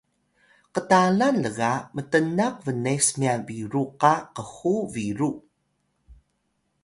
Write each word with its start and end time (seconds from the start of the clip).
ktalan 0.75 1.37
lga 1.45 1.73
mtnaq 1.95 2.55
bnes 2.65 3.05
myan 3.19 3.41
biru 3.47 3.83
qa 4.01 4.13
khu 4.53 4.73
biru 4.93 5.31